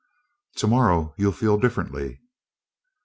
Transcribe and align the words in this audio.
"Tomorrow 0.55 1.13
you'll 1.15 1.31
feel 1.31 1.59
differently." 1.59 2.21